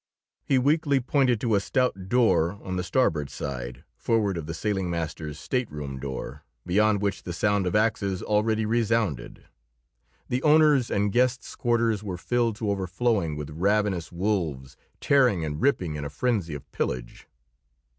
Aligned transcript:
He 0.43 0.57
weakly 0.57 0.99
pointed 0.99 1.39
to 1.41 1.53
a 1.53 1.59
stout 1.59 2.09
door 2.09 2.59
on 2.63 2.75
the 2.75 2.81
starboard 2.83 3.29
side, 3.29 3.83
forward 3.95 4.35
of 4.35 4.47
the 4.47 4.53
sailing 4.55 4.89
master's 4.89 5.37
stateroom 5.37 5.99
door, 5.99 6.41
beyond 6.65 7.03
which 7.03 7.21
the 7.21 7.33
sound 7.33 7.67
of 7.67 7.75
axes 7.75 8.23
already 8.23 8.65
resounded. 8.65 9.43
The 10.27 10.41
owner's 10.41 10.89
and 10.89 11.11
guests' 11.11 11.55
quarters 11.55 12.03
were 12.03 12.17
filled 12.17 12.55
to 12.55 12.71
overflowing 12.71 13.35
with 13.35 13.51
ravenous 13.51 14.11
wolves 14.11 14.75
tearing 14.99 15.45
and 15.45 15.61
ripping 15.61 15.93
in 15.97 16.03
a 16.03 16.09
frenzy 16.09 16.55
of 16.55 16.71
pillage. 16.71 17.27